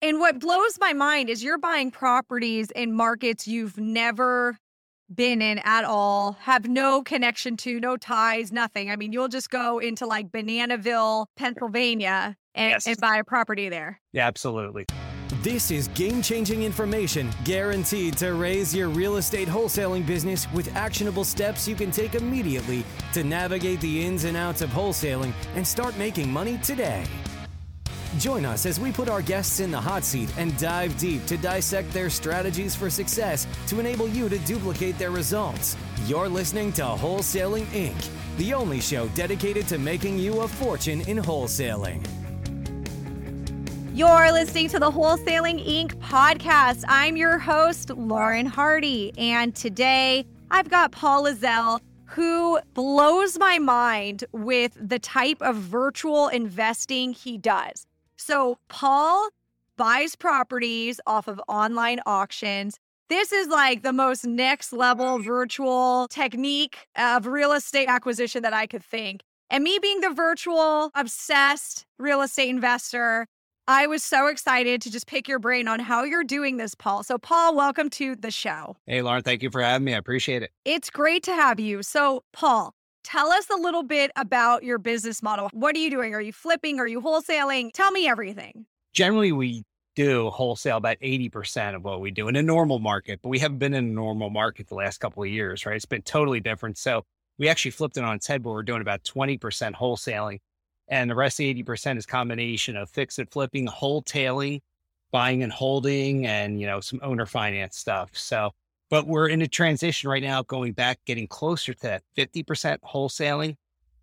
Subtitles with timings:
[0.00, 4.56] And what blows my mind is you're buying properties in markets you've never
[5.12, 8.90] been in at all, have no connection to, no ties, nothing.
[8.90, 12.86] I mean, you'll just go into like Bananaville, Pennsylvania and, Yes.
[12.86, 14.00] and buy a property there.
[14.12, 14.84] Yeah, absolutely.
[15.42, 21.24] This is game changing information guaranteed to raise your real estate wholesaling business with actionable
[21.24, 22.84] steps you can take immediately
[23.14, 27.04] to navigate the ins and outs of wholesaling and start making money today.
[28.16, 31.36] Join us as we put our guests in the hot seat and dive deep to
[31.36, 35.76] dissect their strategies for success to enable you to duplicate their results.
[36.06, 41.18] You're listening to Wholesaling Inc., the only show dedicated to making you a fortune in
[41.18, 42.06] wholesaling.
[43.92, 45.94] You're listening to the Wholesaling Inc.
[45.96, 46.84] podcast.
[46.88, 49.12] I'm your host, Lauren Hardy.
[49.18, 56.28] And today I've got Paul Lizelle, who blows my mind with the type of virtual
[56.28, 57.87] investing he does.
[58.18, 59.28] So, Paul
[59.76, 62.78] buys properties off of online auctions.
[63.08, 68.66] This is like the most next level virtual technique of real estate acquisition that I
[68.66, 69.22] could think.
[69.50, 73.28] And me being the virtual obsessed real estate investor,
[73.68, 77.04] I was so excited to just pick your brain on how you're doing this, Paul.
[77.04, 78.76] So, Paul, welcome to the show.
[78.86, 79.94] Hey, Lauren, thank you for having me.
[79.94, 80.50] I appreciate it.
[80.64, 81.82] It's great to have you.
[81.82, 82.74] So, Paul,
[83.08, 85.48] tell us a little bit about your business model.
[85.52, 86.14] What are you doing?
[86.14, 86.78] Are you flipping?
[86.78, 87.72] Are you wholesaling?
[87.72, 88.66] Tell me everything.
[88.92, 89.64] Generally, we
[89.96, 93.58] do wholesale about 80% of what we do in a normal market, but we haven't
[93.58, 95.76] been in a normal market the last couple of years, right?
[95.76, 96.76] It's been totally different.
[96.76, 97.04] So
[97.38, 99.38] we actually flipped it on its head, but we're doing about 20%
[99.74, 100.40] wholesaling.
[100.88, 104.60] And the rest of 80% is combination of fix and flipping, wholetailing,
[105.10, 108.10] buying and holding, and, you know, some owner finance stuff.
[108.12, 108.50] So,
[108.90, 113.56] but we're in a transition right now, going back, getting closer to that 50% wholesaling.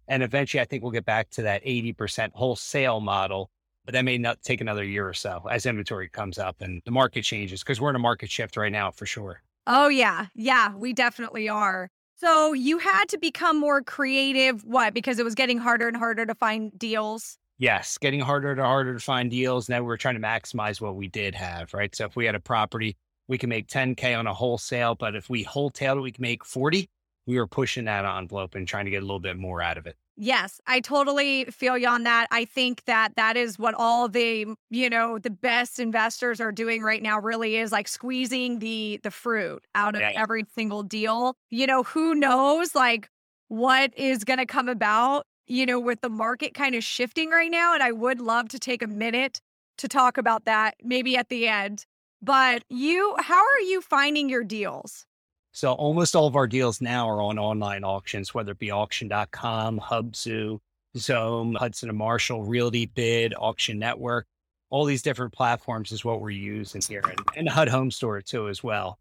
[0.07, 3.49] And eventually, I think we'll get back to that 80% wholesale model
[3.85, 6.91] but that may not take another year or so as inventory comes up and the
[6.91, 9.41] market changes because we're in a market shift right now for sure.
[9.67, 10.27] Oh, yeah.
[10.35, 11.89] Yeah, we definitely are.
[12.17, 14.63] So, you had to become more creative.
[14.63, 14.93] What?
[14.93, 17.37] Because it was getting harder and harder to find deals.
[17.57, 19.69] Yes, getting harder and harder to find deals.
[19.69, 21.93] Now we're trying to maximize what we did have, right?
[21.95, 22.97] So if we had a property,
[23.27, 26.89] we can make 10K on a wholesale, but if we wholesale we can make 40.
[27.27, 29.87] We were pushing that envelope and trying to get a little bit more out of
[29.87, 29.95] it.
[30.15, 32.27] Yes, I totally feel you on that.
[32.29, 36.83] I think that that is what all the, you know, the best investors are doing
[36.83, 40.11] right now really is like squeezing the the fruit out of Yeah.
[40.15, 41.35] every single deal.
[41.49, 43.09] You know, who knows like
[43.47, 47.49] what is going to come about, you know, with the market kind of shifting right
[47.51, 49.41] now and I would love to take a minute
[49.79, 51.85] to talk about that maybe at the end.
[52.25, 55.05] But you how are you finding your deals?
[55.51, 59.79] So almost all of our deals now are on online auctions, whether it be auction.com,
[59.79, 60.59] Hubzu,
[60.97, 64.25] Xome, Hudson and Marshall, Realty Bid, Auction Network.
[64.71, 68.49] All these different platforms is what we're using here and, and HUD Home Store too
[68.49, 68.97] as well.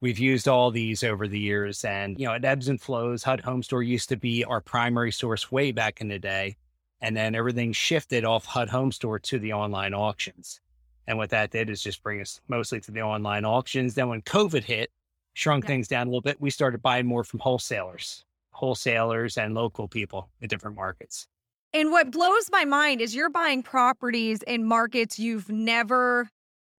[0.00, 3.22] We've used all these over the years and you know it ebbs and flows.
[3.22, 6.56] HUD Home Store used to be our primary source way back in the day.
[7.00, 10.60] And then everything shifted off HUD Home Store to the online auctions.
[11.06, 13.94] And what that did is just bring us mostly to the online auctions.
[13.94, 14.90] Then when COVID hit,
[15.34, 15.68] shrunk Yeah.
[15.68, 20.30] things down a little bit, we started buying more from wholesalers, wholesalers and local people
[20.40, 21.26] in different markets.
[21.72, 26.28] And what blows my mind is you're buying properties in markets you've never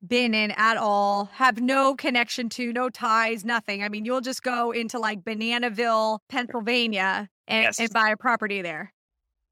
[0.06, 3.84] been in at all, have no connection to, no ties, nothing.
[3.84, 7.80] I mean, you'll just go into like Bananaville, Pennsylvania and, Yes.
[7.80, 8.94] and buy a property there.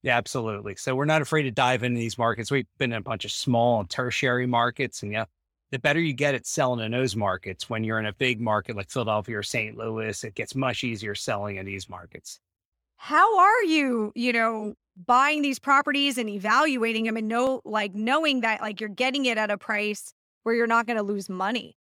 [0.03, 0.75] Yeah, absolutely.
[0.75, 2.51] So we're not afraid to dive into these markets.
[2.51, 5.01] We've been in a bunch of small and tertiary markets.
[5.01, 5.25] And yeah,
[5.71, 8.75] the better you get at selling in those markets, when you're in a big market
[8.75, 9.77] like Philadelphia or St.
[9.77, 12.41] Louis, it gets much easier selling in these markets.
[12.97, 14.75] How are you, you know,
[15.05, 19.37] buying these properties and evaluating them and know like knowing that like you're getting it
[19.37, 21.77] at a price where you're not going to lose money?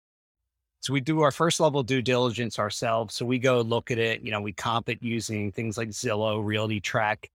[0.80, 3.14] So we do our first level due diligence ourselves.
[3.14, 6.42] So we go look at it, you know, we comp it using things like Zillow,
[6.42, 7.26] RealtyTrac.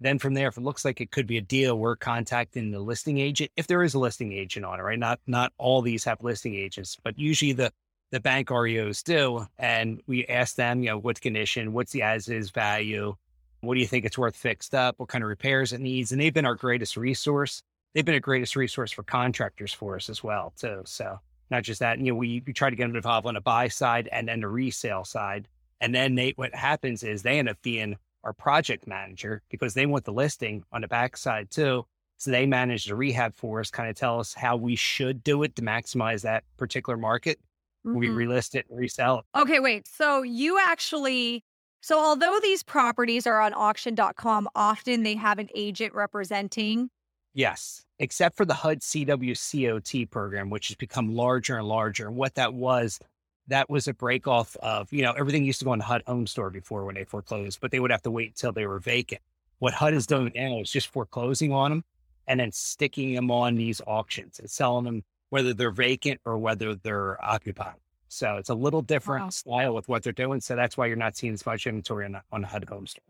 [0.00, 2.80] Then from there, if it looks like it could be a deal, we're contacting the
[2.80, 3.50] listing agent.
[3.56, 4.98] If there is a listing agent on it, right?
[4.98, 7.72] Not not all these have listing agents, but usually the
[8.10, 9.46] the bank REOs do.
[9.58, 13.16] And we ask them, you know, what's condition, what's the as is value,
[13.60, 16.20] what do you think it's worth fixed up, what kind of repairs it needs, and
[16.20, 17.62] they've been our greatest resource.
[17.92, 20.82] They've been a greatest resource for contractors for us as well, too.
[20.84, 21.18] So
[21.50, 23.68] not just that, you know, we, we try to get them involved on the buy
[23.68, 25.48] side and then the resale side.
[25.80, 29.86] And then they, what happens is they end up being our project manager because they
[29.86, 31.84] want the listing on the backside too.
[32.16, 35.42] So they manage the rehab for us, kind of tell us how we should do
[35.42, 37.38] it to maximize that particular market.
[37.84, 38.14] We Mhm.
[38.16, 39.38] relist it and resell it.
[39.38, 39.86] Okay, wait.
[39.86, 41.44] So you actually,
[41.82, 46.90] so although these properties are on auction.com, often they have an agent representing
[47.36, 52.06] Yes, except for the HUD CWCOT program, which has become larger and larger.
[52.06, 53.00] And what that was,
[53.48, 56.02] that was a break off of, you know, everything used to go in the HUD
[56.06, 58.78] home store before when they foreclosed, but they would have to wait until they were
[58.78, 59.20] vacant.
[59.58, 61.84] What HUD is doing now is just foreclosing on them
[62.26, 66.74] and then sticking them on these auctions and selling them, whether they're vacant or whether
[66.74, 67.74] they're occupied.
[68.08, 69.30] So it's a little different wow.
[69.30, 70.40] style with what they're doing.
[70.40, 73.02] So that's why you're not seeing as much inventory on, on HUD home store.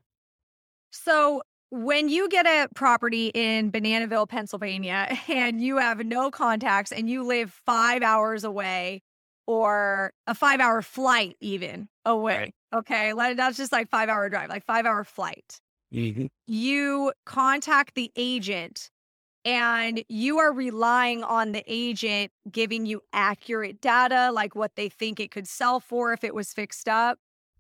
[0.91, 7.09] So when you get a property in Bananaville, Pennsylvania, and you have no contacts and
[7.09, 9.03] you live five hours away
[9.47, 12.37] or a five hour flight even away.
[12.37, 12.55] Right.
[12.75, 13.13] Okay.
[13.35, 15.61] That's just like five hour drive, like five hour flight.
[15.93, 16.27] Mm-hmm.
[16.47, 18.91] You contact the agent
[19.45, 25.21] and you are relying on the agent giving you accurate data, like what they think
[25.21, 27.19] it could sell for if it was fixed up.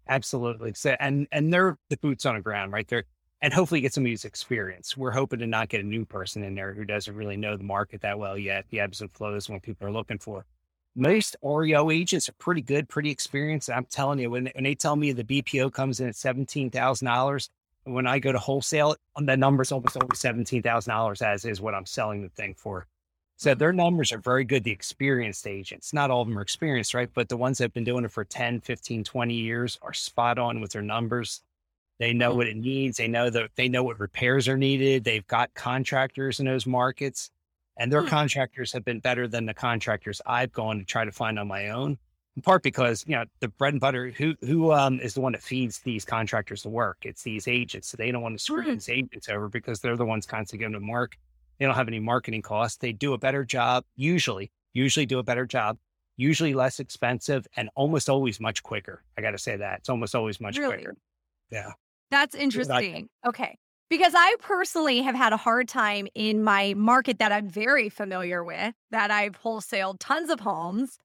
[0.08, 0.72] Absolutely.
[0.74, 2.86] So, and and they're the boots on the ground, right?
[2.88, 3.04] They're
[3.40, 4.96] and hopefully get some of these experience.
[4.96, 7.64] We're hoping to not get a new person in there who doesn't really know the
[7.64, 10.46] market that well yet, the ebbs and flows, what people are looking for.
[10.96, 13.68] Most REO agents are pretty good, pretty experienced.
[13.68, 17.06] I'm telling you, when, when they tell me the BPO comes in at seventeen thousand
[17.06, 17.50] dollars,
[17.84, 21.74] when I go to wholesale, the number's almost always seventeen thousand dollars, as is what
[21.74, 22.86] I'm selling the thing for.
[23.36, 24.62] So their numbers are very good.
[24.62, 27.10] The experienced agents, not all of them are experienced, right?
[27.12, 30.38] But the ones that have been doing it for 10, 15, 20 years are spot
[30.38, 31.42] on with their numbers.
[31.98, 32.38] They know mm-hmm.
[32.38, 32.98] what it needs.
[32.98, 35.02] They know that they know what repairs are needed.
[35.02, 37.30] They've got contractors in those markets
[37.76, 38.08] and their hmm.
[38.08, 41.68] contractors have been better than the contractors I've gone to try to find on my
[41.68, 41.98] own.
[42.36, 45.32] In part because you know the bread and butter who who um, is the one
[45.32, 46.98] that feeds these contractors the work.
[47.02, 50.04] It's these agents, so they don't want to screw these agents over because they're the
[50.04, 51.16] ones constantly giving them work.
[51.58, 52.78] They don't have any marketing costs.
[52.78, 54.50] They do a better job usually.
[54.72, 55.78] Usually do a better job.
[56.16, 59.04] Usually less expensive and almost always much quicker.
[59.16, 60.76] I got to say that it's almost always much really?
[60.76, 60.96] quicker.
[61.50, 61.72] Yeah.
[62.10, 63.08] That's interesting.
[63.24, 63.58] Okay.
[63.90, 68.42] Because I personally have had a hard time in my market that I'm very familiar
[68.42, 70.98] with, that I've wholesaled tons of homes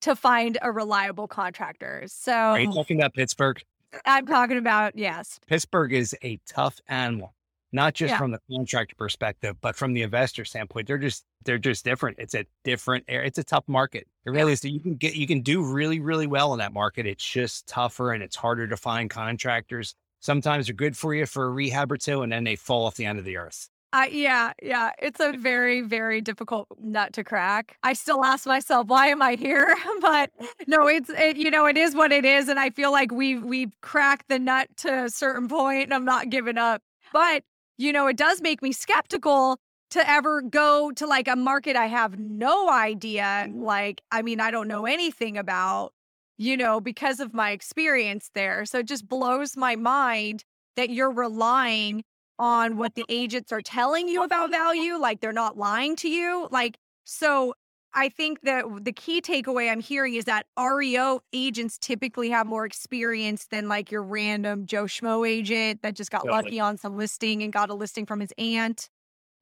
[0.00, 2.02] to find a reliable contractor.
[2.06, 3.62] So, are you talking about Pittsburgh?
[4.04, 5.38] I'm talking about, yes.
[5.46, 7.32] Pittsburgh is a tough animal,
[7.72, 8.18] not just yeah.
[8.18, 10.88] from the contractor perspective, but from the investor standpoint.
[10.88, 12.18] They're just, they're just different.
[12.18, 13.28] It's a different area.
[13.28, 14.08] It's a tough market.
[14.26, 14.64] It really is.
[14.64, 17.06] You can get, you can do really, really well in that market.
[17.06, 21.44] It's just tougher and it's harder to find contractors sometimes are good for you for
[21.44, 23.68] a rehab or two, and then they fall off the end of the earth.
[23.92, 24.90] Uh, yeah, yeah.
[24.98, 27.76] It's a very, very difficult nut to crack.
[27.84, 29.76] I still ask myself, why am I here?
[30.00, 30.30] but
[30.66, 32.48] no, it's, it, you know, it is what it is.
[32.48, 36.04] And I feel like we've, we've cracked the nut to a certain point and I'm
[36.04, 36.82] not giving up.
[37.12, 37.44] But,
[37.78, 39.58] you know, it does make me skeptical
[39.90, 43.48] to ever go to like a market I have no idea.
[43.54, 45.92] Like, I mean, I don't know anything about
[46.36, 48.64] you know, because of my experience there.
[48.64, 50.44] So it just blows my mind
[50.76, 52.02] that you're relying
[52.38, 56.48] on what the agents are telling you about value, like they're not lying to you.
[56.50, 57.54] Like, so
[57.94, 62.66] I think that the key takeaway I'm hearing is that REO agents typically have more
[62.66, 67.44] experience than like your random Joe Schmo agent that just got lucky on some listing
[67.44, 68.88] and got a listing from his aunt.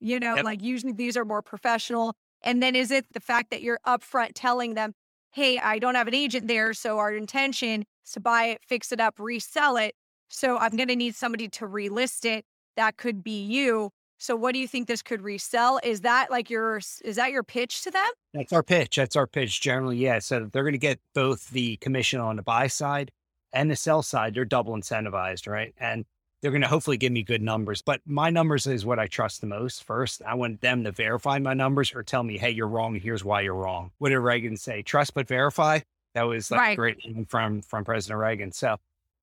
[0.00, 0.44] You know, yep.
[0.44, 2.14] like usually these are more professional.
[2.42, 4.92] And then is it the fact that you're upfront telling them,
[5.32, 6.72] hey, I don't have an agent there.
[6.74, 9.94] So our intention is to buy it, fix it up, resell it.
[10.28, 12.44] So I'm going to need somebody to relist it.
[12.76, 13.90] That could be you.
[14.18, 15.80] So what do you think this could resell?
[15.82, 18.08] Is that like your is that your pitch to them?
[18.32, 18.96] That's our pitch.
[18.96, 19.96] That's our pitch generally.
[19.96, 20.20] Yeah.
[20.20, 23.10] So they're going to get both the commission on the buy side
[23.52, 24.34] and the sell side.
[24.34, 25.74] They're double incentivized, right?
[25.76, 26.04] And
[26.42, 27.82] they're going to hopefully give me good numbers.
[27.82, 29.84] But my numbers is what I trust the most.
[29.84, 32.96] First, I want them to verify my numbers or tell me, hey, you're wrong.
[32.96, 33.92] Here's why you're wrong.
[33.98, 34.82] What did Reagan say?
[34.82, 35.80] Trust but verify.
[36.14, 36.76] That was like right.
[36.76, 38.52] great from from President Reagan.
[38.52, 38.76] So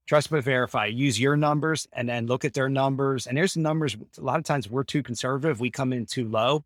[0.07, 0.87] trust but verify.
[0.87, 3.27] Use your numbers and then look at their numbers.
[3.27, 3.95] And there's numbers.
[4.17, 5.59] A lot of times we're too conservative.
[5.59, 6.63] We come in too low.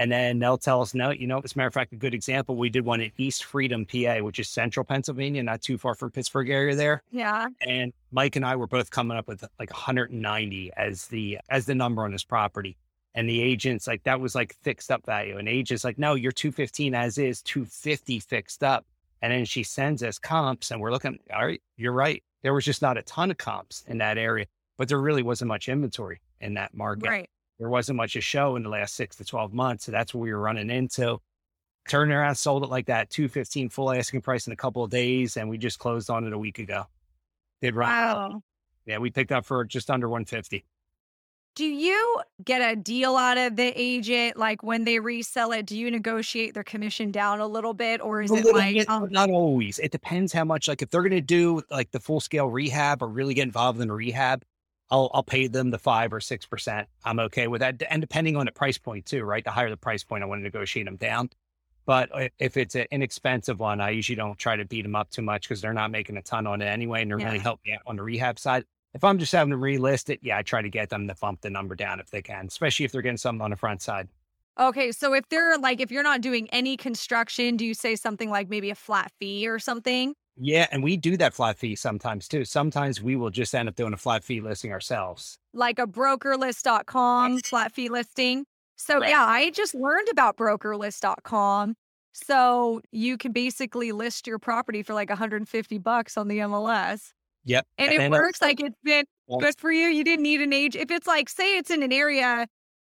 [0.00, 2.14] And then they'll tell us, no, you know, as a matter of fact, a good
[2.14, 5.94] example, we did one in East Freedom, PA, which is central Pennsylvania, not too far
[5.94, 7.02] from Pittsburgh area there.
[7.10, 7.48] Yeah.
[7.60, 11.74] And Mike and I were both coming up with like 190 as the as the
[11.74, 12.78] number on this property.
[13.14, 15.36] And the agent's like, that was like fixed up value.
[15.36, 18.86] And agent's like, no, you're 215 as is, 250 fixed up.
[19.20, 22.22] And then she sends us comps and we're looking, all right, you're right.
[22.42, 24.46] There was just not a ton of comps in that area,
[24.78, 27.06] but there really wasn't much inventory in that market.
[27.06, 27.30] Right
[27.60, 29.84] there wasn't much a show in the last six to 12 months.
[29.84, 31.18] So that's what we were running into.
[31.88, 35.36] Turned around, sold it like that, 215 full asking price in a couple of days.
[35.36, 36.84] And we just closed on it a week ago.
[37.60, 37.90] Did run.
[37.90, 38.42] Wow.
[38.86, 40.64] Yeah, we picked up for just under 150.
[41.54, 44.38] Do you get a deal out of the agent?
[44.38, 48.22] Like when they resell it, do you negotiate their commission down a little bit or
[48.22, 49.08] is it like bit, um...
[49.10, 49.78] not always?
[49.80, 53.02] It depends how much, like if they're going to do like the full scale rehab
[53.02, 54.44] or really get involved in rehab,
[54.90, 56.88] I'll I'll pay them the five or six percent.
[57.04, 59.44] I'm okay with that, and depending on the price point too, right?
[59.44, 61.30] The higher the price point, I want to negotiate them down.
[61.86, 65.22] But if it's an inexpensive one, I usually don't try to beat them up too
[65.22, 67.26] much because they're not making a ton on it anyway, and they're Yeah.
[67.26, 68.64] really helping me out on the rehab side.
[68.94, 71.40] If I'm just having to relist it, yeah, I try to get them to bump
[71.40, 74.08] the number down if they can, especially if they're getting something on the front side.
[74.58, 78.30] Okay, so if they're like if you're not doing any construction, do you say something
[78.30, 80.14] like maybe a flat fee or something?
[80.42, 82.44] Yeah, and we do that flat fee sometimes too.
[82.46, 85.38] Sometimes we will just end up doing a flat fee listing ourselves.
[85.52, 88.46] Like a brokerlist.com flat fee listing.
[88.76, 89.10] So Right.
[89.10, 91.74] yeah, I just learned about brokerlist.com.
[92.12, 97.12] So you can basically list your property for like 150 bucks on the MLS.
[97.44, 97.66] Yep.
[97.78, 99.04] And it And, uh, works like it's been
[99.38, 99.88] good for you.
[99.88, 100.74] You didn't need an age.
[100.74, 102.46] If it's like, say it's in an area,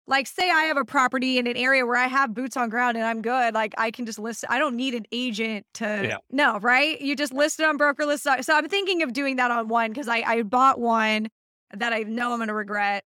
[0.10, 2.98] like say I have a property in an area where I have boots on ground
[2.98, 4.44] and I'm good, like I can just list.
[4.50, 6.18] I don't need an agent to Yeah.
[6.32, 7.00] no, right?
[7.00, 8.24] You just list it on broker list.
[8.24, 11.30] So I'm thinking of doing that on one because I I bought one
[11.74, 13.04] that I know I'm gonna regret,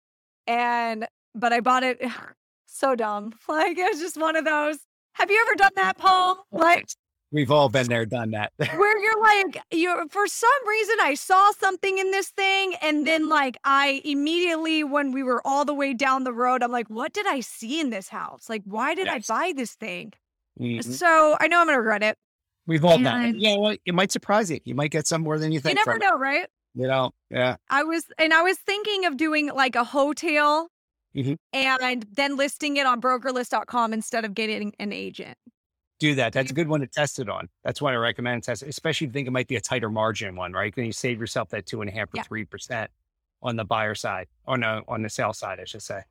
[0.48, 2.00] and but I bought it
[2.68, 3.34] so dumb.
[3.50, 4.78] Like it's just one of those.
[5.14, 6.46] Have you ever done that, Paul?
[6.52, 6.88] Like
[7.32, 8.52] We've all been there, done that.
[8.58, 13.30] where you're like you for some reason I saw something in this thing and then
[13.30, 17.14] like I immediately when we were all the way down the road I'm like what
[17.14, 19.30] did I see in this house like why did Yes.
[19.30, 20.14] I buy this thing
[20.60, 20.84] Mhm.
[20.84, 22.18] so I know I'm gonna regret it
[22.68, 23.36] We've all done it.
[23.38, 24.60] Yeah, well, it might surprise you.
[24.66, 25.72] You might get some more than you think.
[25.78, 27.56] you never from it, know right You know, yeah.
[27.70, 30.68] I was and I was thinking of doing like a wholetail
[31.16, 31.38] Mhm.
[31.54, 35.38] and then listing it on brokerlist.com instead of getting an agent
[36.02, 36.34] Do that.
[36.34, 37.48] That's a good one to test it on.
[37.64, 40.36] That's what I recommend test, especially if you think it might be a tighter margin
[40.36, 40.76] one, right?
[40.76, 42.24] Then you save yourself that two and a half or Yeah.
[42.24, 42.92] three percent
[43.42, 46.02] on the buyer side, or no, on the sale side, I should say.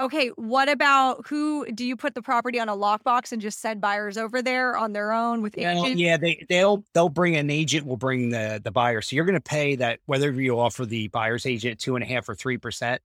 [0.00, 3.80] okay what about who do you put the property on a lockbox and just send
[3.80, 7.50] buyers over there on their own with Well, agents yeah, they they'll they'll bring an
[7.50, 7.86] agent.
[7.86, 9.00] Will bring the the buyer.
[9.02, 12.06] So you're going to pay that whether you offer the buyer's agent two and a
[12.06, 13.00] half or three percent,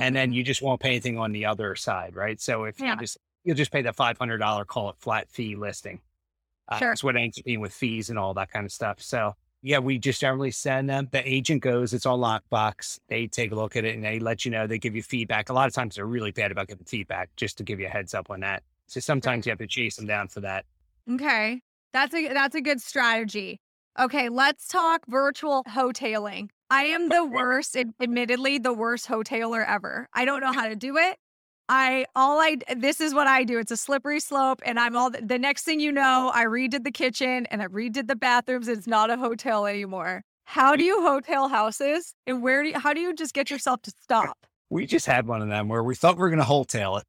[0.00, 0.34] and then mm-hmm.
[0.34, 2.40] you just won't pay anything on the other side, right?
[2.40, 2.94] So if Yeah.
[2.94, 6.00] you just you'll just pay the five hundred dollar call it flat fee listing.
[6.68, 6.88] Uh, Sure.
[6.88, 9.00] That's what it ends up being with fees and all that kind of stuff.
[9.00, 11.08] So yeah, we just generally send them.
[11.10, 12.98] The agent goes, it's on lockbox.
[13.08, 14.66] They take a look at it and they let you know.
[14.66, 15.50] They give you feedback.
[15.50, 17.90] A lot of times they're really bad about giving feedback, just to give you a
[17.90, 18.62] heads up on that.
[18.86, 20.64] So sometimes you have to chase them down for that.
[21.10, 21.60] Okay.
[21.92, 23.60] That's a that's a good strategy.
[23.98, 26.48] Okay, let's talk virtual wholetailing.
[26.70, 30.08] I am the worst, admittedly, the worst wholetailer ever.
[30.14, 31.18] I don't know how to do it.
[31.72, 33.60] I all I this is what I do.
[33.60, 36.90] It's a slippery slope, and I'm all the next thing you know, I redid the
[36.90, 38.66] kitchen and I redid the bathrooms.
[38.66, 40.22] It's not a wholetail anymore.
[40.46, 43.82] How do you wholetail houses, and where do you, how do you just get yourself
[43.82, 44.36] to stop?
[44.68, 47.04] We just had one of them where we thought we were going to wholesale it.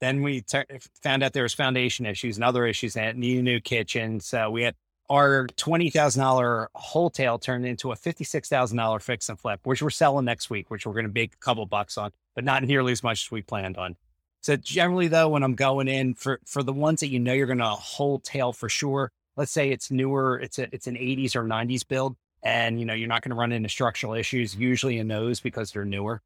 [0.00, 0.64] Then we tur
[1.00, 4.18] found out there was foundation issues and other issues and it needed a new kitchen.
[4.18, 4.74] So we had
[5.10, 9.60] our twenty thousand dollar wholesale turned into a fifty six thousand dollar fix and flip,
[9.62, 12.44] which we're selling next week, which we're going to make a couple bucks on, but
[12.44, 13.96] not nearly as much as we planned on.
[14.40, 17.46] So generally, though, when I'm going in for for the ones that you know you're
[17.46, 21.44] going to wholesale for sure, let's say it's newer, it's a it's an 80s or
[21.44, 25.08] 90s build, and you know you're not going to run into structural issues usually in
[25.08, 26.22] those because they're newer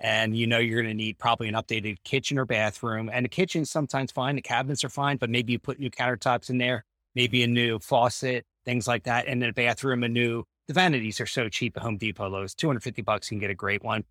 [0.00, 3.10] and you know you're going to need probably an updated kitchen or bathroom.
[3.12, 6.50] And the kitchen's sometimes fine, the cabinets are fine, but maybe you put new countertops
[6.50, 6.84] in there,
[7.14, 9.26] maybe a new faucet, things like that.
[9.26, 10.44] And then a bathroom, a new.
[10.68, 12.30] The vanities are so cheap at Home Depot.
[12.30, 14.04] Those 250 bucks, you can get a great one.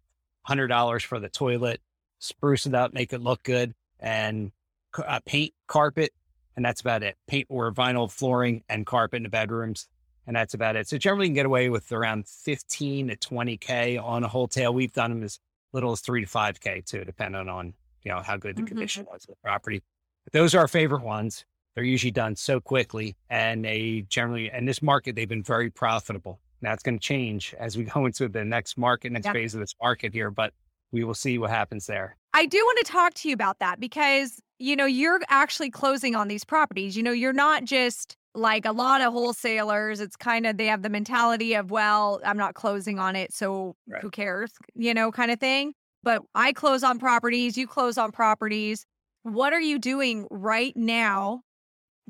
[0.47, 1.81] Hundred dollars for the toilet,
[2.19, 4.51] spruce it up, make it look good, and
[4.97, 6.13] uh, paint, carpet,
[6.55, 7.15] and that's about it.
[7.27, 9.87] Paint or vinyl flooring and carpet in the bedrooms
[10.25, 10.87] and that's about it.
[10.87, 14.73] So generally, you can get away with around 15 to 20k on a wholesale.
[14.73, 15.39] We've done them as
[15.73, 17.73] little as three to five k too, depending on
[18.03, 18.67] you know how good the Mhm.
[18.67, 19.81] condition was of the property.
[20.25, 21.45] But those are our favorite ones.
[21.75, 26.39] They're usually done so quickly, and they generally in this market they've been very profitable.
[26.61, 29.33] Now it's going to change as we go into the next market, next Yeah.
[29.33, 30.53] phase of this market here, but
[30.91, 32.17] we will see what happens there.
[32.33, 36.15] I do want to talk to you about that because, you know, you're actually closing
[36.15, 36.95] on these properties.
[36.95, 39.99] You know, you're not just like a lot of wholesalers.
[39.99, 43.33] It's kind of, they have the mentality of, well, I'm not closing on it.
[43.33, 44.01] So Right.
[44.01, 45.73] who cares, you know, kind of thing.
[46.03, 48.85] But I close on properties, you close on properties.
[49.23, 51.41] What are you doing right now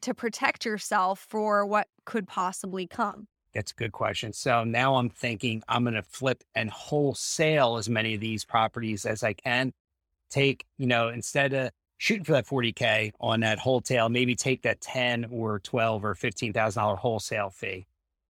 [0.01, 3.27] to protect yourself for what could possibly come?
[3.53, 4.33] That's a good question.
[4.33, 9.05] So now I'm thinking I'm going to flip and wholesale as many of these properties
[9.05, 9.73] as I can.
[10.29, 14.81] Take, you know, instead of shooting for that 40K on that wholesale, maybe take that
[14.81, 17.87] 10 or 12 or $15,000 wholesale fee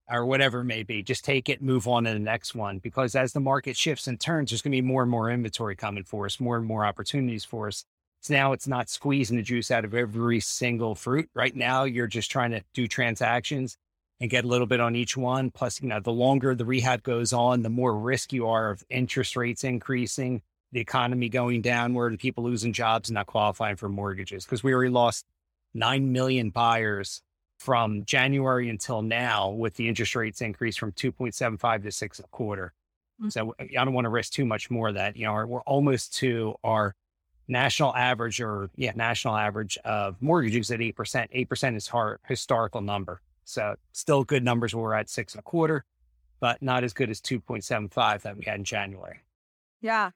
[0.10, 1.02] or whatever it may be.
[1.02, 2.80] Just take it, move on to the next one.
[2.80, 5.76] Because as the market shifts and turns, there's going to be more and more inventory
[5.76, 7.86] coming for us, more and more opportunities for us.
[8.22, 11.30] So now it's not squeezing the juice out of every single fruit.
[11.34, 13.78] Right now, you're just trying to do transactions
[14.20, 15.52] and get a little bit on each one.
[15.52, 18.84] Plus, you know, the longer the rehab goes on, the more risk you are of
[18.90, 20.42] interest rates increasing,
[20.72, 24.46] the economy going downward, people losing jobs and not qualifying for mortgages.
[24.46, 25.26] Because we already lost
[25.74, 27.22] 9 million buyers
[27.60, 32.74] from January until now with the interest rates increase from 2.75 to six a quarter.
[33.20, 33.30] Mm-hmm.
[33.30, 35.16] So I don't want to risk too much more of that.
[35.16, 36.96] You know, we're almost to our
[37.48, 40.96] national average or yeah, national average of mortgages at 8%.
[41.48, 43.22] 8% is our historical number.
[43.46, 45.86] So still good numbers where we're at six and a quarter,
[46.40, 49.22] but not as good as 2.75 that we had in January.
[49.82, 50.12] Yeah.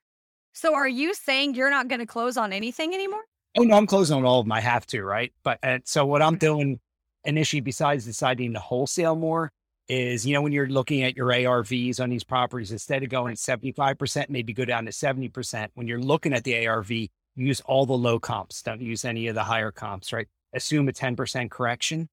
[0.53, 3.24] So are you saying you're not going to close on anything anymore?
[3.57, 4.51] Oh no, I'm closing on all of them.
[4.51, 5.31] I have to, right?
[5.43, 6.79] But uh, so what I'm doing
[7.24, 9.51] initially, besides deciding to wholesale more,
[9.88, 13.31] is you know when you're looking at your ARVs on these properties, instead of going
[13.31, 15.69] at 75%, maybe go down to 70%.
[15.74, 16.91] When you're looking at the ARV,
[17.36, 18.62] use all the low comps.
[18.62, 20.27] Don't use any of the higher comps, right?
[20.53, 22.09] Assume a 10% correction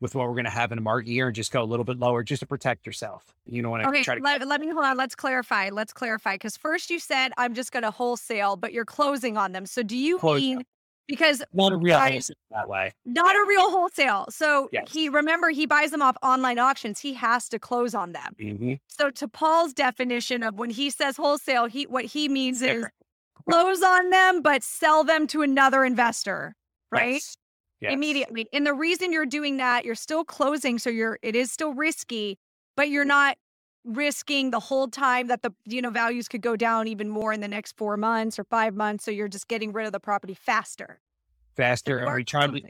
[0.00, 1.84] with what we're going to have in a market year and just go a little
[1.84, 3.34] bit lower just to protect yourself.
[3.46, 4.22] You know what to okay, try to.
[4.22, 4.96] Let, let me hold on.
[4.96, 5.70] Let's clarify.
[5.70, 6.34] Let's clarify.
[6.34, 9.64] Because first you said, I'm just going to wholesale, but you're closing on them.
[9.66, 10.64] So do you Close mean
[11.06, 12.92] because not a real I, wholesale that way.
[13.04, 14.26] Not a real wholesale.
[14.28, 14.90] So yes.
[14.90, 17.00] he remember he buys them off online auctions.
[17.00, 18.34] He has to close on them.
[18.40, 18.74] Mm-hmm.
[18.88, 22.86] So to Paul's definition of when he says wholesale, he what he means is
[23.48, 26.54] close on them, but sell them to another investor,
[26.90, 27.14] right?
[27.14, 27.36] Yes.
[27.80, 27.92] Yes.
[27.92, 28.48] Immediately.
[28.52, 32.38] And the reason you're doing that, you're still closing, so you're it is still risky,
[32.76, 33.36] but you're not
[33.84, 37.40] risking the whole time that the you know values could go down even more in
[37.40, 39.04] the next four months or five months.
[39.04, 41.00] So you're just getting rid of the property faster.
[41.54, 42.06] Faster.
[42.06, 42.62] Are we trying to?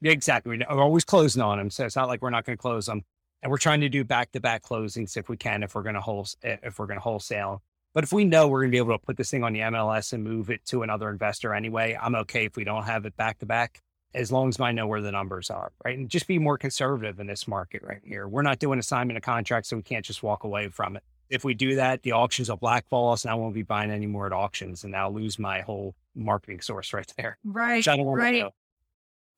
[0.00, 0.58] Yeah, exactly.
[0.58, 3.02] We're always closing on them, so it's not like we're not going to close them.
[3.42, 5.94] And we're trying to do back to back closings if we can, if we're going
[5.94, 7.62] to hold, if we're going to wholesale.
[7.94, 9.60] But if we know we're going to be able to put this thing on the
[9.60, 13.16] MLS and move it to another investor anyway, I'm okay if we don't have it
[13.16, 13.80] back to back,
[14.14, 15.96] as long as I know where the numbers are, right?
[15.96, 18.26] And just be more conservative in this market right here.
[18.26, 21.02] We're not doing assignment of contracts, so we can't just walk away from it.
[21.28, 24.06] If we do that, the auctions will blackball us, and I won't be buying any
[24.06, 27.38] more at auctions, and I'll lose my whole marketing source right there.
[27.44, 27.86] Right.
[27.86, 28.44] right.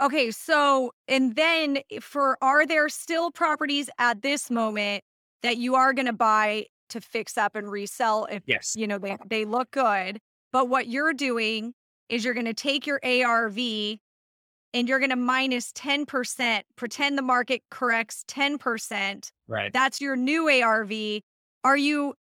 [0.01, 0.31] Okay.
[0.31, 5.05] So, and then eh, for are there still properties at this moment
[5.43, 8.75] that you are going to buy to fix up and resell if yes.
[8.77, 10.21] you know they they look good.
[10.53, 11.75] But what you're doing
[12.09, 13.59] is you're going to take your ARV
[14.73, 19.31] and you're going to minus 10%, pretend the market corrects 10%.
[19.49, 19.73] Right.
[19.73, 20.93] That's your new ARV.
[21.65, 22.15] Are you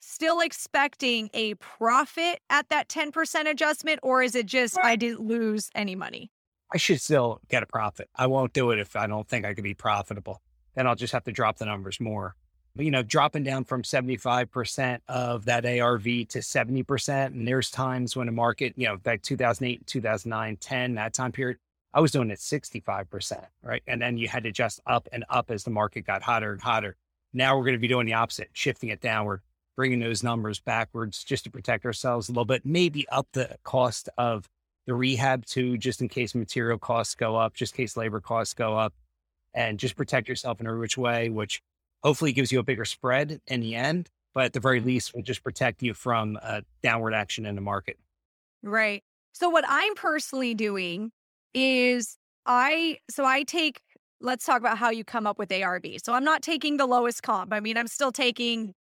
[0.00, 5.70] still expecting a profit at that 10% adjustment or is it just I didn't lose
[5.74, 6.30] any money?
[6.72, 8.08] I should still get a profit.
[8.14, 10.42] I won't do it if I don't think I could be profitable.
[10.74, 12.36] Then I'll just have to drop the numbers more
[12.78, 17.26] you know, dropping down from 75% of that ARV to 70%.
[17.26, 21.58] And there's times when a market, you know, back 2008, 2009, 10, that time period,
[21.94, 23.82] I was doing it 65%, right?
[23.86, 26.60] And then you had to adjust up and up as the market got hotter and
[26.60, 26.96] hotter.
[27.32, 29.40] Now we're going to be doing the opposite, shifting it downward,
[29.76, 34.08] bringing those numbers backwards just to protect ourselves a little bit, maybe up the cost
[34.18, 34.48] of
[34.86, 38.54] the rehab too, just in case material costs go up, just in case labor costs
[38.54, 38.94] go up,
[39.54, 41.62] and just protect yourself in a which way, which
[42.02, 45.22] hopefully gives you a bigger spread in the end, but at the very least will
[45.22, 46.38] just protect you from
[46.82, 47.98] downward action in the market.
[48.62, 49.02] Right.
[49.32, 51.12] So what I'm personally doing
[51.54, 53.80] is I so I take
[54.20, 55.84] let's talk about how you come up with ARV.
[56.02, 57.52] So I'm not taking the lowest comp.
[57.52, 58.74] I mean, I'm still taking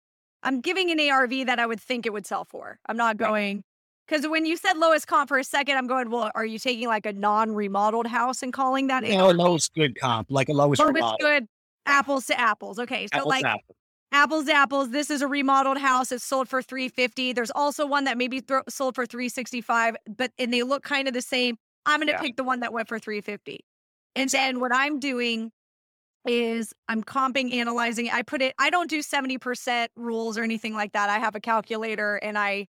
[0.42, 2.78] I'm giving an ARV that I would think it would sell for.
[2.86, 3.64] I'm not going
[4.06, 6.88] because when you said lowest comp for a second, I'm going, well, are you taking
[6.88, 9.02] like a non-remodeled house and calling that?
[9.04, 10.82] No, lowest good comp, like a lowest.
[10.82, 11.48] Lowest good
[11.86, 12.78] apples to apples.
[12.78, 13.76] Okay, so apples like apples.
[14.12, 14.90] apples to apples.
[14.90, 16.12] This is a remodeled house.
[16.12, 17.32] It's sold for three fifty.
[17.32, 20.82] There's also one that maybe th- sold for three sixty five, but and they look
[20.82, 21.56] kind of the same.
[21.86, 22.20] I'm going to yeah.
[22.20, 23.64] pick the one that went for three fifty.
[24.16, 25.50] And then what I'm doing
[26.26, 28.08] is I'm comping, analyzing.
[28.10, 28.54] I put it.
[28.58, 31.10] I don't do seventy percent rules or anything like that.
[31.10, 32.66] I have a calculator and I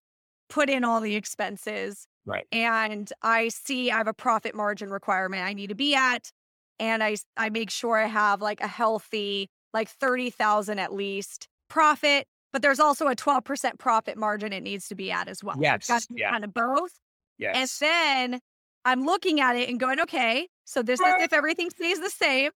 [0.48, 2.06] put in all the expenses.
[2.24, 2.46] Right.
[2.50, 6.30] And I see I have a profit margin requirement I need to be at
[6.78, 12.26] and I I make sure I have like a healthy like 30,000 at least profit,
[12.52, 15.56] but there's also a 12% profit margin it needs to be at as well.
[15.60, 15.90] Yes.
[16.10, 16.30] Yeah.
[16.30, 16.92] Kind of both.
[17.38, 17.80] Yes.
[17.82, 17.90] And
[18.32, 18.40] then
[18.86, 22.52] I'm looking at it and going, okay, so this is if everything stays the same.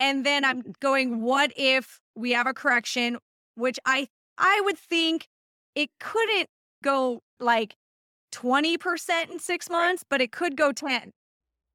[0.00, 3.18] And then I'm going, what if we have a correction,
[3.54, 5.28] which I I would think
[5.74, 6.48] it couldn't
[6.82, 7.76] go like
[8.32, 11.12] 20% in six months, but it could go 10.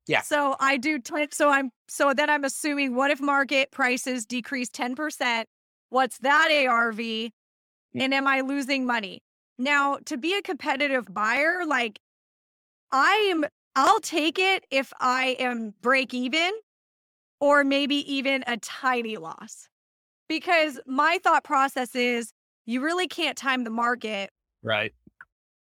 [0.07, 0.21] Yeah.
[0.21, 0.99] So I do.
[0.99, 1.71] T- so I'm.
[1.87, 2.95] So then I'm assuming.
[2.95, 5.47] What if market prices decrease ten percent?
[5.91, 6.97] What's that ARV?
[6.97, 7.31] Mm.
[7.95, 9.21] And am I losing money?
[9.57, 11.99] Now, to be a competitive buyer, like
[12.91, 16.51] I am, I'll take it if I am break even
[17.39, 19.67] or maybe even a tiny loss.
[20.29, 22.31] Because my thought process is
[22.65, 24.29] you really can't time the market.
[24.61, 24.93] Right.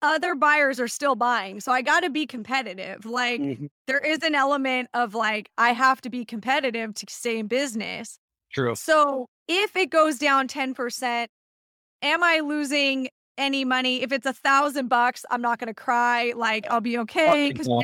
[0.02, 1.62] Other buyers are still buying.
[1.62, 3.06] So I got to be competitive.
[3.06, 3.70] Like Mhm.
[3.88, 8.18] there is an element of like, I have to be competitive to stay in business.
[8.52, 8.76] True.
[8.76, 11.30] So if it goes down 10%,
[12.02, 14.02] am I losing any money?
[14.02, 16.34] If it's a thousand bucks, I'm not going to cry.
[16.36, 17.48] Like I'll be okay.
[17.48, 17.82] You know,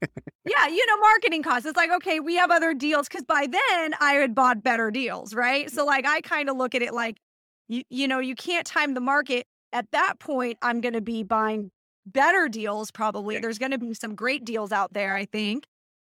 [0.44, 1.66] yeah, you know, marketing costs.
[1.66, 5.34] It's like, okay, we have other deals because by then I had bought better deals,
[5.34, 5.70] right?
[5.70, 7.18] So, like, I kind of look at it like,
[7.68, 9.46] you, you know, you can't time the market.
[9.72, 11.70] At that point, I'm going to be buying
[12.06, 13.34] better deals, probably.
[13.34, 13.42] Yeah.
[13.42, 15.64] There's going to be some great deals out there, I think.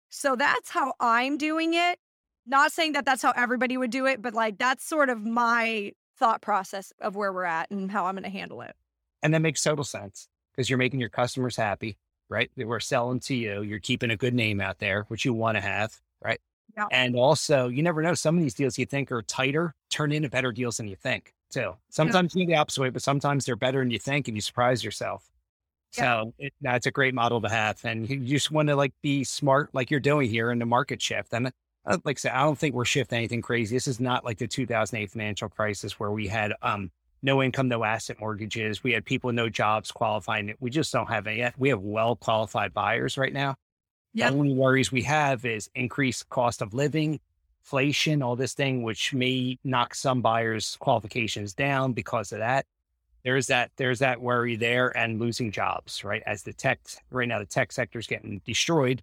[0.09, 1.99] So, that's how I'm doing it.
[2.45, 5.91] Not saying that that's how everybody would do it, but like, that's sort of my
[6.21, 8.75] thought process of where we're at and how I'm going to handle it.
[9.23, 11.97] And that makes total sense because you're making your customers happy,
[12.29, 12.51] right?
[12.55, 13.63] They were selling to you.
[13.63, 16.39] You're keeping a good name out there, which you want to have, right?
[16.77, 16.85] Yeah.
[16.91, 18.13] And also, you never know.
[18.13, 21.33] Some of these deals you think are tighter turn into better deals than you think,
[21.49, 21.73] too.
[21.89, 24.41] Sometimes you do the opposite way, but sometimes they're better than you think and you
[24.41, 25.27] surprise yourself.
[25.97, 26.21] Yeah.
[26.21, 27.83] So it, that's a great model to have.
[27.83, 31.01] And you just want to like be smart, like you're doing here in the market
[31.01, 31.33] shift.
[31.33, 31.51] And
[31.85, 33.75] like I said, I don't think we're shifting anything crazy.
[33.75, 36.91] This is not like the 2008 financial crisis where we had um,
[37.21, 38.83] no income, no asset mortgages.
[38.83, 40.53] We had people with no jobs qualifying.
[40.59, 41.49] We just don't have any.
[41.57, 43.55] We have well qualified buyers right now.
[44.13, 44.31] Yep.
[44.31, 47.19] The only worries we have is increased cost of living,
[47.61, 52.65] inflation, all this thing, which may knock some buyers' qualifications down because of that.
[53.23, 56.23] There's that there's that worry there and losing jobs, right?
[56.25, 56.79] As the tech
[57.11, 59.01] right now, the tech sector is getting destroyed.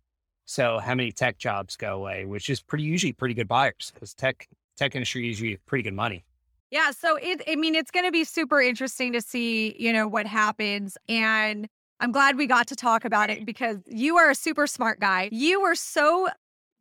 [0.48, 4.14] So how many tech jobs go away, which is pretty usually pretty good buyers because
[4.14, 6.24] tech tech industry usually pretty good money.
[6.70, 10.08] Yeah, so it I mean it's going to be super interesting to see, you know,
[10.08, 11.68] what happens and
[12.00, 15.28] I'm glad we got to talk about it because you are a super smart guy.
[15.32, 16.28] You were so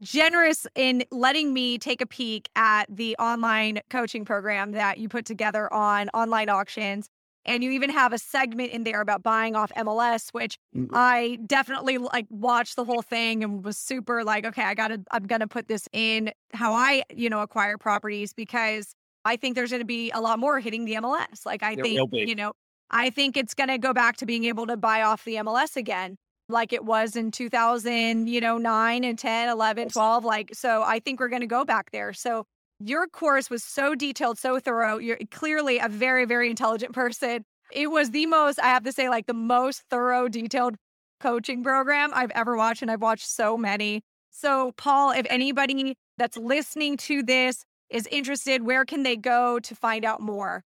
[0.01, 5.25] generous in letting me take a peek at the online coaching program that you put
[5.25, 7.09] together on online auctions
[7.47, 10.89] and you even have a segment in there about buying off MLS which Mm.
[10.93, 15.01] I definitely like watched the whole thing and was super like okay, I got to
[15.11, 18.93] I'm to put this in how I, you know, acquire properties because
[19.25, 21.45] I think there's to be a lot more hitting the MLS.
[21.45, 22.53] Like I There think, you know,
[22.91, 26.17] I think it's to go back to being able to buy off the MLS again,
[26.47, 30.25] like it was in 2000, you know, 9 and 10, 11, 12.
[30.25, 32.13] Like, so I think we're going to go back there.
[32.13, 32.45] So
[32.79, 34.97] your course was so detailed, so thorough.
[34.97, 37.43] You're clearly a very, very intelligent person.
[37.71, 40.75] It was the most, I have to say, like the most thorough, detailed
[41.19, 42.81] coaching program I've ever watched.
[42.81, 44.03] And I've watched so many.
[44.29, 49.75] So, Paul, if anybody that's listening to this is interested, where can they go to
[49.75, 50.63] find out more?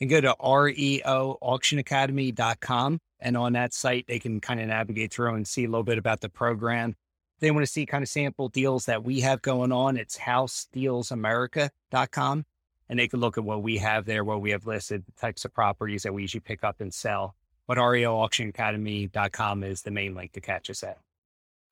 [0.00, 2.98] and go to reoauctionacademy.com.
[3.18, 5.98] And on that site, they can kind of navigate through and see a little bit
[5.98, 6.94] about the program.
[7.40, 12.44] They want to see kind of sample deals that we have going on, it's housedealsamerica.com.
[12.88, 15.44] And they can look at what we have there, what we have listed, the types
[15.44, 17.34] of properties that we usually pick up and sell.
[17.66, 20.98] But reoauctionacademy.com is the main link to catch us at.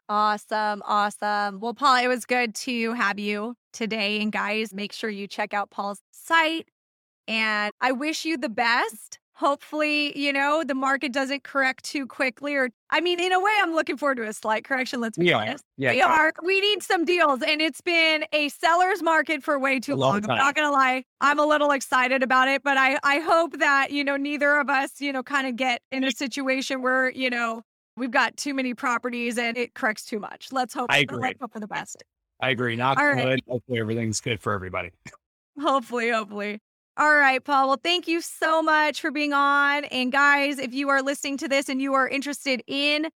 [0.09, 0.83] Awesome.
[0.85, 1.61] Awesome.
[1.61, 4.21] Well, Paul, it was good to have you today.
[4.21, 6.69] And guys, make sure you check out Paul's site.
[7.27, 9.19] And I wish you the best.
[9.37, 12.55] Hopefully, you know, the market doesn't correct too quickly.
[12.55, 15.01] Or, I mean, in a way, I'm looking forward to a slight correction.
[15.01, 15.65] Let's be honest.
[15.77, 15.91] Yeah.
[15.91, 16.33] We are.
[16.43, 17.43] We need some deals.
[17.43, 20.31] And it's been a seller's market for way too long long.
[20.31, 21.05] I'm not going to lie.
[21.21, 24.69] I'm a little excited about it, but I, I hope that, you know, neither of
[24.69, 27.63] us, you know, kind of get in a situation where, you know,
[27.97, 30.49] we've got too many properties and it corrects too much.
[30.53, 31.19] Let's hope, I agree.
[31.19, 32.03] let's hope for the best.
[32.41, 32.77] I agree.
[32.77, 33.25] Not All good.
[33.25, 33.45] right.
[33.49, 34.91] Hopefully, everything's good for everybody.
[35.61, 36.61] Hopefully, hopefully.
[36.97, 37.69] All right, Paul.
[37.69, 39.85] Well, thank you so much for being on.
[39.87, 43.09] And guys, if you are listening to this and you are interested in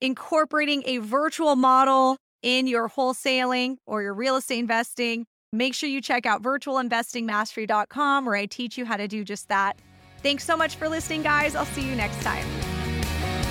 [0.00, 6.00] incorporating a virtual model in your wholesaling or your real estate investing, make sure you
[6.00, 9.78] check out virtualinvestingmastery.com where I teach you how to do just that.
[10.22, 11.54] Thanks so much for listening, guys.
[11.54, 12.61] I'll see you next time.